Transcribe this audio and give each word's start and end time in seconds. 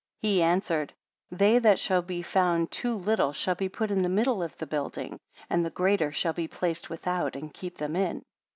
He 0.19 0.41
answered; 0.41 0.95
They 1.29 1.59
that 1.59 1.77
shall 1.77 2.01
be 2.01 2.23
found 2.23 2.71
too 2.71 2.95
little 2.95 3.33
shall 3.33 3.53
be 3.53 3.69
put 3.69 3.91
into 3.91 4.01
the 4.01 4.09
middle 4.09 4.41
of 4.41 4.57
the 4.57 4.65
building, 4.65 5.19
and 5.47 5.63
the 5.63 5.69
greater 5.69 6.11
shall 6.11 6.33
be 6.33 6.47
placed 6.47 6.89
without, 6.89 7.35
and 7.35 7.53
keep 7.53 7.77
them 7.77 7.95
in. 7.95 8.23